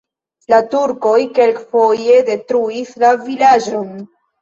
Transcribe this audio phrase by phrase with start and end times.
[0.53, 3.97] La turkoj kelkfoje detruis la vilaĝon.